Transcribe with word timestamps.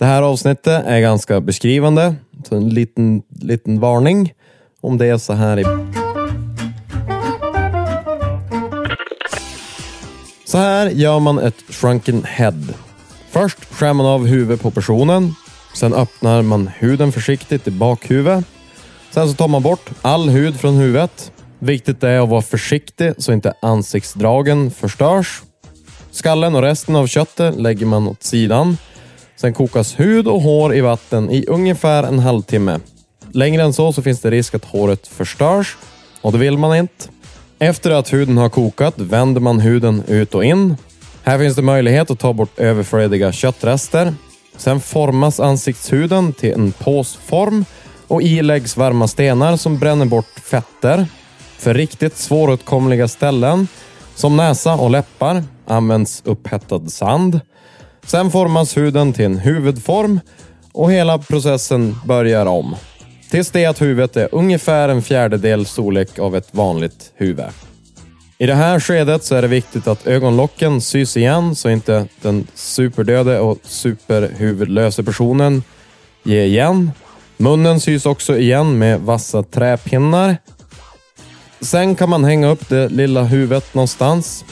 Det 0.00 0.06
här 0.06 0.22
avsnittet 0.22 0.86
är 0.86 1.00
ganska 1.00 1.40
beskrivande, 1.40 2.14
så 2.48 2.56
en 2.56 2.68
liten, 2.68 3.22
liten 3.40 3.80
varning 3.80 4.32
om 4.80 4.98
det 4.98 5.06
är 5.06 5.18
så 5.18 5.32
här 5.32 5.58
i... 5.58 5.64
Så 10.44 10.58
här 10.58 10.90
gör 10.90 11.18
man 11.18 11.38
ett 11.38 11.54
shrunken 11.68 12.24
head. 12.24 12.62
Först 13.30 13.64
skär 13.64 13.92
man 13.92 14.06
av 14.06 14.26
huvudet 14.26 14.62
på 14.62 14.70
personen. 14.70 15.34
Sen 15.74 15.94
öppnar 15.94 16.42
man 16.42 16.70
huden 16.78 17.12
försiktigt 17.12 17.68
i 17.68 17.70
bakhuvudet. 17.70 18.44
Sen 19.10 19.28
så 19.28 19.34
tar 19.34 19.48
man 19.48 19.62
bort 19.62 19.90
all 20.02 20.28
hud 20.28 20.60
från 20.60 20.74
huvudet. 20.74 21.32
Viktigt 21.58 22.04
är 22.04 22.20
att 22.20 22.28
vara 22.28 22.42
försiktig 22.42 23.12
så 23.18 23.32
inte 23.32 23.54
ansiktsdragen 23.62 24.70
förstörs. 24.70 25.42
Skallen 26.10 26.54
och 26.54 26.62
resten 26.62 26.96
av 26.96 27.06
köttet 27.06 27.56
lägger 27.56 27.86
man 27.86 28.08
åt 28.08 28.22
sidan. 28.22 28.76
Sen 29.40 29.54
kokas 29.54 30.00
hud 30.00 30.28
och 30.28 30.40
hår 30.40 30.74
i 30.74 30.80
vatten 30.80 31.30
i 31.30 31.44
ungefär 31.48 32.02
en 32.02 32.18
halvtimme. 32.18 32.80
Längre 33.32 33.62
än 33.62 33.72
så 33.72 33.92
så 33.92 34.02
finns 34.02 34.20
det 34.20 34.30
risk 34.30 34.54
att 34.54 34.64
håret 34.64 35.06
förstörs 35.06 35.76
och 36.22 36.32
det 36.32 36.38
vill 36.38 36.58
man 36.58 36.76
inte. 36.76 37.08
Efter 37.58 37.90
att 37.90 38.12
huden 38.12 38.36
har 38.36 38.48
kokat 38.48 38.94
vänder 38.98 39.40
man 39.40 39.60
huden 39.60 40.02
ut 40.06 40.34
och 40.34 40.44
in. 40.44 40.76
Här 41.22 41.38
finns 41.38 41.56
det 41.56 41.62
möjlighet 41.62 42.10
att 42.10 42.18
ta 42.18 42.32
bort 42.32 42.58
överflödiga 42.58 43.32
köttrester. 43.32 44.14
Sen 44.56 44.80
formas 44.80 45.40
ansiktshuden 45.40 46.32
till 46.32 46.52
en 46.52 46.72
påsform 46.72 47.64
och 48.08 48.22
i 48.22 48.42
läggs 48.42 48.76
varma 48.76 49.08
stenar 49.08 49.56
som 49.56 49.78
bränner 49.78 50.06
bort 50.06 50.40
fetter. 50.44 51.06
För 51.58 51.74
riktigt 51.74 52.16
svåråtkomliga 52.16 53.08
ställen, 53.08 53.68
som 54.14 54.36
näsa 54.36 54.74
och 54.74 54.90
läppar, 54.90 55.44
används 55.66 56.22
upphettad 56.24 56.88
sand. 56.88 57.40
Sen 58.06 58.30
formas 58.30 58.76
huden 58.76 59.12
till 59.12 59.24
en 59.24 59.38
huvudform 59.38 60.20
och 60.72 60.92
hela 60.92 61.18
processen 61.18 61.96
börjar 62.04 62.46
om. 62.46 62.76
Tills 63.30 63.50
det 63.50 63.66
att 63.66 63.82
huvudet 63.82 64.16
är 64.16 64.28
ungefär 64.32 64.88
en 64.88 65.02
fjärdedel 65.02 65.66
storlek 65.66 66.18
av 66.18 66.36
ett 66.36 66.48
vanligt 66.50 67.12
huvud. 67.14 67.46
I 68.38 68.46
det 68.46 68.54
här 68.54 68.80
skedet 68.80 69.24
så 69.24 69.34
är 69.34 69.42
det 69.42 69.48
viktigt 69.48 69.86
att 69.86 70.06
ögonlocken 70.06 70.80
sys 70.80 71.16
igen 71.16 71.54
så 71.54 71.70
inte 71.70 72.06
den 72.22 72.46
superdöde 72.54 73.40
och 73.40 73.58
superhuvudlöse 73.62 75.02
personen 75.02 75.62
ger 76.22 76.44
igen. 76.44 76.90
Munnen 77.36 77.80
sys 77.80 78.06
också 78.06 78.38
igen 78.38 78.78
med 78.78 79.00
vassa 79.00 79.42
träpinnar. 79.42 80.36
Sen 81.60 81.94
kan 81.94 82.08
man 82.08 82.24
hänga 82.24 82.48
upp 82.48 82.68
det 82.68 82.88
lilla 82.88 83.22
huvudet 83.22 83.74
någonstans. 83.74 84.44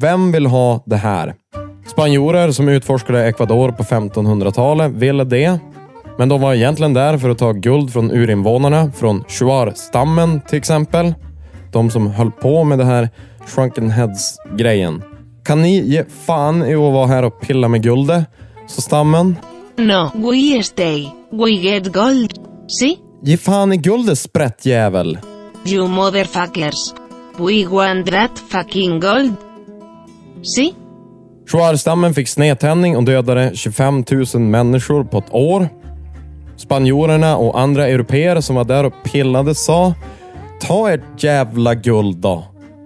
Vem 0.00 0.32
vill 0.32 0.46
ha 0.46 0.82
det 0.86 0.96
här? 0.96 1.34
Spanjorer 1.86 2.50
som 2.50 2.68
utforskade 2.68 3.26
Ecuador 3.26 3.72
på 3.72 3.82
1500-talet 3.82 4.92
ville 4.92 5.24
det. 5.24 5.58
Men 6.18 6.28
de 6.28 6.40
var 6.40 6.54
egentligen 6.54 6.94
där 6.94 7.18
för 7.18 7.30
att 7.30 7.38
ta 7.38 7.52
guld 7.52 7.92
från 7.92 8.10
urinvånarna, 8.10 8.92
från 8.92 9.24
Shuar-stammen 9.28 10.40
till 10.48 10.58
exempel. 10.58 11.14
De 11.72 11.90
som 11.90 12.06
höll 12.06 12.30
på 12.30 12.64
med 12.64 12.78
det 12.78 12.84
här 12.84 13.08
shrunken 13.46 13.90
heads-grejen. 13.90 15.02
Kan 15.44 15.62
ni 15.62 15.80
ge 15.80 16.04
fan 16.26 16.62
i 16.62 16.74
att 16.74 16.80
vara 16.80 17.06
här 17.06 17.22
och 17.22 17.40
pilla 17.40 17.68
med 17.68 17.82
guldet? 17.82 18.24
Så 18.68 18.80
stammen. 18.80 19.36
No, 19.76 20.10
we 20.30 20.62
stay. 20.62 21.06
We 21.30 21.50
get 21.50 21.92
gold. 21.92 22.32
See? 22.68 22.96
Ge 23.22 23.36
fan 23.36 23.72
i 23.72 23.76
guldet 23.76 24.18
sprättjävel. 24.18 25.18
You 25.66 25.88
motherfuckers. 25.88 26.94
We 27.38 27.66
want 27.66 28.06
that 28.06 28.38
fucking 28.50 29.00
gold. 29.00 29.34
See? 30.44 30.74
Shuar-stammen 31.46 32.14
fick 32.14 32.28
snedtändning 32.28 32.96
och 32.96 33.04
dödade 33.04 33.50
25 33.54 34.04
000 34.34 34.42
människor 34.42 35.04
på 35.04 35.18
ett 35.18 35.34
år. 35.34 35.68
Spanjorerna 36.56 37.36
och 37.36 37.60
andra 37.60 37.88
europeer 37.88 38.40
som 38.40 38.56
var 38.56 38.64
där 38.64 38.84
och 38.84 38.92
pillade 39.04 39.54
sa 39.54 39.94
Ta 40.60 40.90
ert 40.90 41.22
jävla 41.22 41.74
guld 41.74 42.16
då. 42.16 42.44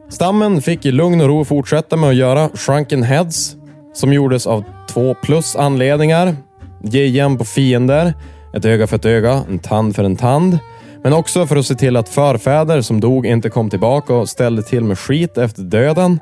Stammen 0.09 0.63
fick 0.63 0.87
i 0.87 0.91
lugn 0.91 1.21
och 1.21 1.29
ro 1.29 1.45
fortsätta 1.45 1.97
med 1.97 2.09
att 2.09 2.17
göra 2.17 2.49
shrunken 2.55 3.03
heads 3.03 3.57
som 3.95 4.13
gjordes 4.13 4.47
av 4.47 4.65
två 4.89 5.15
plus 5.15 5.57
anledningar. 5.57 6.37
Ge 6.83 7.05
igen 7.05 7.39
på 7.39 7.45
fiender, 7.45 8.15
ett 8.55 8.65
öga 8.65 8.87
för 8.87 8.97
ett 8.97 9.05
öga, 9.05 9.45
en 9.49 9.59
tand 9.59 9.97
för 9.97 10.05
en 10.05 10.17
tand. 10.17 10.59
Men 11.03 11.13
också 11.13 11.47
för 11.47 11.57
att 11.57 11.67
se 11.67 11.75
till 11.75 11.97
att 11.97 12.09
förfäder 12.09 12.81
som 12.81 13.01
dog 13.01 13.27
inte 13.27 13.51
kom 13.51 13.71
tillbaka 13.71 14.15
och 14.15 14.29
ställde 14.29 14.63
till 14.63 14.85
med 14.85 14.99
skit 14.99 15.39
efter 15.39 15.63
döden. 15.63 16.19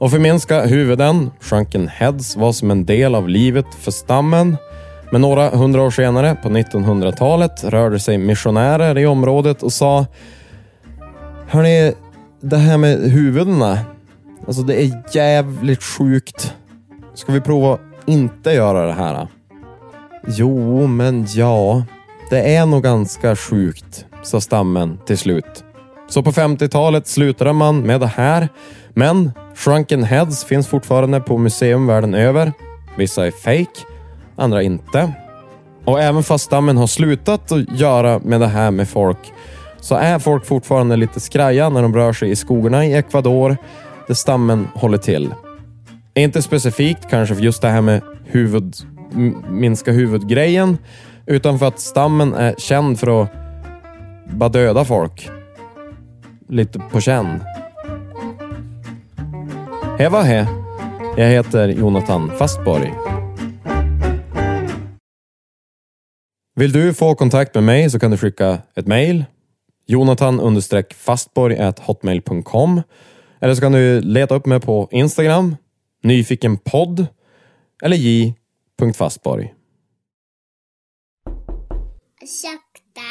Och 0.00 0.10
förminska 0.10 0.66
huvuden, 0.66 1.30
shrunken 1.40 1.88
heads, 1.88 2.36
var 2.36 2.52
som 2.52 2.70
en 2.70 2.84
del 2.84 3.14
av 3.14 3.28
livet 3.28 3.66
för 3.80 3.90
stammen. 3.90 4.56
Men 5.12 5.20
några 5.20 5.48
hundra 5.50 5.82
år 5.82 5.90
senare, 5.90 6.36
på 6.42 6.48
1900-talet, 6.48 7.64
rörde 7.64 7.98
sig 7.98 8.18
missionärer 8.18 8.98
i 8.98 9.06
området 9.06 9.62
och 9.62 9.72
sa 9.72 10.06
Hörni, 11.48 11.92
det 12.40 12.56
här 12.56 12.78
med 12.78 12.98
huvudena. 12.98 13.78
Alltså 14.46 14.62
det 14.62 14.82
är 14.82 15.02
jävligt 15.12 15.82
sjukt. 15.82 16.54
Ska 17.14 17.32
vi 17.32 17.40
prova 17.40 17.74
att 17.74 17.80
inte 18.06 18.52
göra 18.52 18.86
det 18.86 18.92
här? 18.92 19.28
Jo, 20.26 20.86
men 20.86 21.26
ja. 21.34 21.84
Det 22.30 22.56
är 22.56 22.66
nog 22.66 22.82
ganska 22.82 23.36
sjukt, 23.36 24.06
sa 24.22 24.40
stammen 24.40 24.98
till 25.06 25.18
slut. 25.18 25.64
Så 26.08 26.22
på 26.22 26.32
50-talet 26.32 27.06
slutade 27.06 27.52
man 27.52 27.80
med 27.80 28.00
det 28.00 28.06
här. 28.06 28.48
Men 28.94 29.32
shrunken 29.56 30.04
heads 30.04 30.44
finns 30.44 30.68
fortfarande 30.68 31.20
på 31.20 31.38
museum 31.38 31.86
världen 31.86 32.14
över. 32.14 32.52
Vissa 32.96 33.26
är 33.26 33.30
fake, 33.30 33.80
andra 34.36 34.62
inte. 34.62 35.12
Och 35.84 36.00
även 36.00 36.22
fast 36.22 36.44
stammen 36.44 36.76
har 36.76 36.86
slutat 36.86 37.52
att 37.52 37.78
göra 37.78 38.18
med 38.18 38.40
det 38.40 38.46
här 38.46 38.70
med 38.70 38.88
folk 38.88 39.32
så 39.80 39.94
är 39.94 40.18
folk 40.18 40.46
fortfarande 40.46 40.96
lite 40.96 41.20
skraja 41.20 41.68
när 41.68 41.82
de 41.82 41.94
rör 41.94 42.12
sig 42.12 42.30
i 42.30 42.36
skogarna 42.36 42.86
i 42.86 42.94
Ecuador 42.94 43.56
där 44.06 44.14
stammen 44.14 44.68
håller 44.74 44.98
till. 44.98 45.34
Inte 46.14 46.42
specifikt 46.42 47.10
kanske 47.10 47.34
för 47.34 47.42
just 47.42 47.62
det 47.62 47.68
här 47.68 47.80
med 47.80 48.00
huvud, 48.24 48.74
minska 49.48 49.92
huvudgrejen 49.92 50.78
utan 51.26 51.58
för 51.58 51.66
att 51.66 51.80
stammen 51.80 52.34
är 52.34 52.54
känd 52.58 53.00
för 53.00 53.22
att 53.22 53.30
bara 54.30 54.48
döda 54.48 54.84
folk. 54.84 55.30
Lite 56.48 56.78
på 56.78 57.00
känn. 57.00 57.40
Hej 59.98 60.10
he. 60.10 60.46
Jag 61.16 61.28
heter 61.28 61.68
Jonathan 61.68 62.30
Fastborg. 62.38 62.94
Vill 66.54 66.72
du 66.72 66.94
få 66.94 67.14
kontakt 67.14 67.54
med 67.54 67.64
mig 67.64 67.90
så 67.90 67.98
kan 67.98 68.10
du 68.10 68.16
skicka 68.16 68.58
ett 68.74 68.86
mejl. 68.86 69.24
jonathan-fastborg.hotmail.com 69.86 72.82
Eller 73.40 73.54
så 73.54 73.60
kan 73.60 73.72
du 73.72 74.00
leta 74.00 74.34
upp 74.34 74.46
mig 74.46 74.60
på 74.60 74.88
Instagram, 74.92 75.56
nyfikenpodd 76.02 77.06
eller 77.82 77.96
j.fastborg. 77.96 79.54
Ursäkta? 82.22 83.10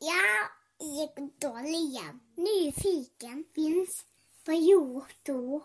Jag 0.00 0.44
gick 0.88 1.16
dålig 1.42 1.74
igen. 1.74 2.20
Nyfiken 2.36 3.44
finns 3.54 4.04
på 4.46 4.52
Youtube. 4.52 5.64